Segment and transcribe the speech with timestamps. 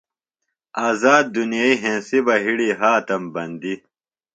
[0.87, 3.73] آذاد دنیئی ہنسی بِہ ہڑِی ہاتم بندی۔